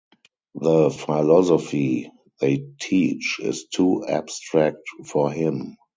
The 0.55 0.89
philosophy 0.89 2.09
they 2.39 2.65
teach 2.79 3.39
is 3.39 3.67
too 3.67 4.03
abstract 4.07 4.79
for 5.05 5.31
him. 5.31 5.77